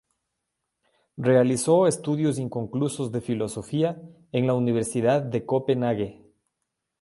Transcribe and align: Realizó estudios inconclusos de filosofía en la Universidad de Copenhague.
Realizó 1.17 1.85
estudios 1.85 2.39
inconclusos 2.39 3.11
de 3.11 3.21
filosofía 3.21 4.01
en 4.31 4.47
la 4.47 4.55
Universidad 4.55 5.21
de 5.21 5.45
Copenhague. 5.45 6.25